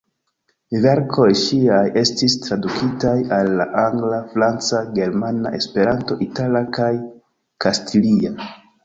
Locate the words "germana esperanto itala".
4.97-6.63